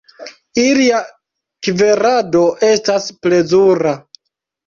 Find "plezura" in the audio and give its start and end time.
3.27-3.93